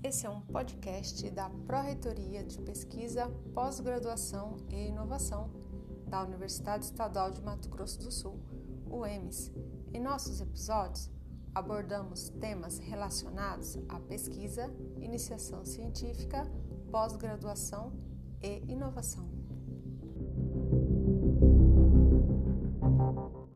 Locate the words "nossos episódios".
10.00-11.10